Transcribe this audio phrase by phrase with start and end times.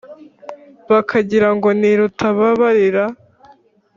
[0.89, 3.03] Bakagira ngo ni Rutababarira